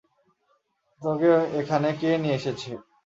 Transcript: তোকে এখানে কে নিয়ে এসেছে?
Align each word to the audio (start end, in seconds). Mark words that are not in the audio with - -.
তোকে 1.01 1.31
এখানে 1.59 1.89
কে 1.99 2.09
নিয়ে 2.21 2.37
এসেছে? 2.39 2.71